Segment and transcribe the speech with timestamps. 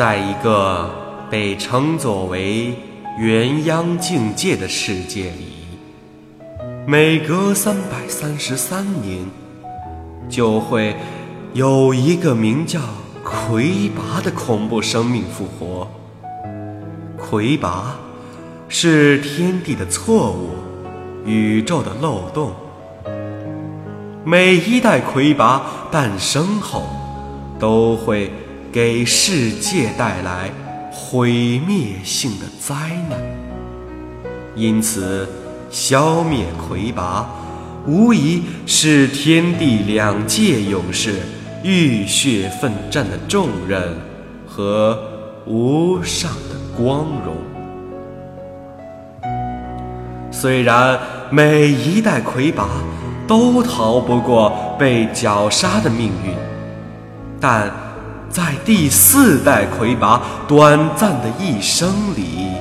[0.00, 0.88] 在一个
[1.28, 2.74] 被称作为
[3.18, 5.66] 元央境界的世界里，
[6.86, 9.18] 每隔三百三十三年，
[10.26, 10.96] 就会
[11.52, 12.80] 有一个名叫
[13.22, 15.86] 魁拔的恐怖生命复活。
[17.18, 17.94] 魁拔
[18.70, 20.48] 是天地的错误，
[21.26, 22.52] 宇宙的漏洞。
[24.24, 26.84] 每一代魁拔诞生后，
[27.58, 28.32] 都会。
[28.72, 30.48] 给世界带来
[30.92, 32.74] 毁灭性的灾
[33.08, 33.18] 难，
[34.54, 35.28] 因此
[35.70, 37.28] 消灭魁拔，
[37.84, 41.16] 无疑是天地两界勇士
[41.64, 43.96] 浴血奋战的重任
[44.46, 44.96] 和
[45.46, 47.34] 无上的光荣。
[50.30, 50.96] 虽然
[51.28, 52.68] 每一代魁拔
[53.26, 56.32] 都逃不过被绞杀的命运，
[57.40, 57.89] 但。
[58.30, 62.52] 在第四代魁拔短暂的一生里，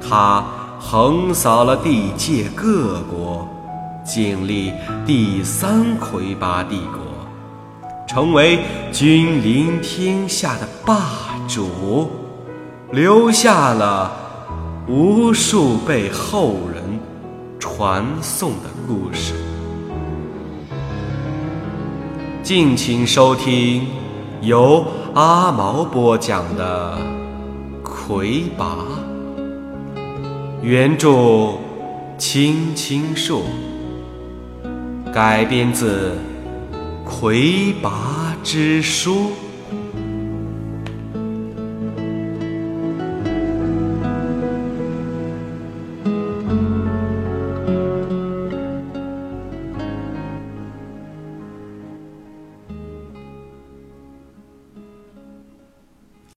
[0.00, 0.42] 他
[0.80, 3.46] 横扫了地界各国，
[4.02, 4.72] 建立
[5.04, 7.02] 第三魁拔帝国，
[8.08, 8.60] 成为
[8.90, 12.10] 君临天下的霸主，
[12.90, 14.10] 留下了
[14.88, 16.82] 无数被后人
[17.58, 19.34] 传颂的故事。
[22.42, 23.86] 敬请收听。
[24.44, 26.98] 由阿毛播讲的
[27.82, 28.76] 《魁拔》，
[30.60, 31.54] 原著
[32.18, 33.44] 青青树，
[35.14, 36.12] 改编自
[37.08, 39.14] 《魁拔之书》。